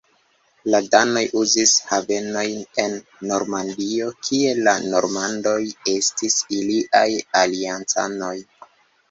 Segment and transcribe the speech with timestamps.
[0.75, 2.95] La danoj uzis havenojn en
[3.33, 5.55] Normandio kie la normandoj
[5.95, 7.07] estis iliaj
[7.45, 8.35] aliancanoj.